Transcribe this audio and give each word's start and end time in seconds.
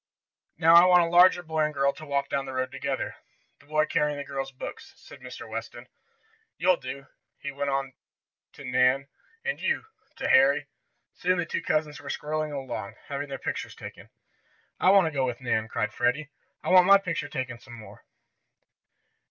"Now 0.57 0.73
I 0.73 0.85
want 0.85 1.03
a 1.03 1.09
larger 1.09 1.43
boy 1.43 1.59
and 1.63 1.75
girl 1.75 1.93
to 1.93 2.07
walk 2.07 2.27
down 2.27 2.47
the 2.47 2.53
road 2.53 2.71
together, 2.71 3.17
the 3.59 3.67
boy 3.67 3.85
carrying 3.85 4.17
the 4.17 4.23
girl's 4.25 4.51
books," 4.51 4.93
said 4.95 5.19
Mr. 5.19 5.47
Weston. 5.47 5.87
"You'll 6.57 6.77
do," 6.77 7.05
he 7.37 7.51
went 7.51 7.69
on 7.69 7.93
to 8.53 8.65
Nan, 8.65 9.09
"and 9.45 9.61
you," 9.61 9.85
to 10.15 10.27
Harry. 10.27 10.65
Soon 11.13 11.37
the 11.37 11.45
two 11.45 11.61
cousins 11.61 12.01
were 12.01 12.09
strolling 12.09 12.51
along, 12.51 12.95
having 13.09 13.29
their 13.29 13.37
pictures 13.37 13.75
taken. 13.75 14.09
"I 14.79 14.89
want 14.89 15.05
to 15.05 15.11
go 15.11 15.23
with 15.27 15.39
Nan!" 15.39 15.67
cried 15.67 15.93
Freddie 15.93 16.31
"I 16.63 16.69
want 16.69 16.87
my 16.87 16.97
picture 16.97 17.29
taken 17.29 17.59
some 17.59 17.73
more." 17.75 18.03